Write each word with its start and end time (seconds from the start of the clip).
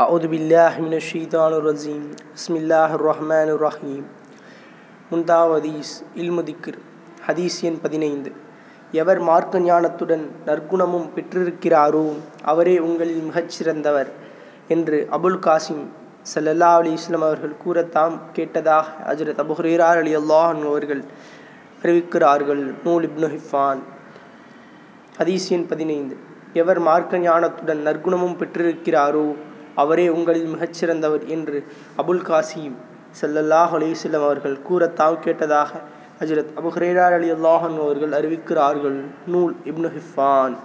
أعوذ 0.00 0.24
بالله 0.26 0.72
من 0.80 0.94
الشيطان 0.94 1.52
الرجيم 1.52 2.02
بسم 2.36 2.54
الله 2.56 2.90
الرحمن 2.94 3.48
الرحيم 3.56 4.02
முந்தாவதீஸ் 5.10 5.92
இல்முதிக்ர் 6.20 6.78
ஹதீஸ் 7.26 7.58
எண் 7.62 7.78
பதினைந்து 7.82 8.30
எவர் 8.94 9.20
மார்க்க 9.28 9.60
ஞானத்துடன் 9.66 10.24
நற்குணமும் 10.46 11.06
பெற்றிருக்கிறாரோ 11.16 12.06
அவரே 12.44 12.74
உங்களில் 12.86 13.22
மிகச்சிறந்தவர் 13.28 14.10
என்று 14.68 14.98
அபுல் 15.16 15.38
காசிம் 15.46 15.84
ஸல்லல்லாஹு 16.26 16.78
அலைஹி 16.80 16.96
வஸல்லம் 16.98 17.26
அவர்கள் 17.28 17.54
கூறத் 17.62 17.92
தாம் 17.96 18.16
கேட்டதாக 18.36 18.86
ஹஜ்ரத் 19.08 19.42
அபு 19.44 19.56
ஹுரைரா 19.58 19.90
ரலியல்லாஹு 20.00 20.50
அன்ஹு 20.54 20.68
அவர்கள் 20.72 21.02
அறிவிக்கிறார்கள் 21.80 22.62
நூல் 22.86 23.06
இப்னு 23.08 23.28
ஹிஃபான் 23.34 23.82
ஹதீஸ் 25.18 25.48
எண் 25.56 25.68
பதினைந்து 25.72 26.16
எவர் 26.60 26.80
மார்க்க 26.88 27.24
ஞானத்துடன் 27.24 27.84
நற்குணமும் 27.86 28.38
பெற்றிருக்கிறாரோ 28.40 29.26
அவரே 29.75 30.09
உங்களில் 30.09 30.55
மிகச்சிறந்தவர் 30.55 31.25
என்று 31.27 31.63
அபுல் 31.97 32.23
காசிம் 32.23 32.75
ஸல்லல்லாஹு 33.21 33.77
அலைஹி 33.77 34.13
அவர்கள் 34.13 34.61
கூற 34.61 34.87
தாம் 34.87 35.17
கேட்டதாக 35.23 35.69
ஹஜ்ரத் 36.19 36.51
அபு 36.55 36.71
ஹுரைரா 36.75 37.13
அலி 37.13 37.31
அல்லாஹன் 37.31 37.79
அவர்கள் 37.79 38.11
அறிவிக்கிறார்கள். 38.11 39.03
நூல் 39.27 39.55
இப்னு 39.65 39.91
ஹிஃபான். 39.97 40.55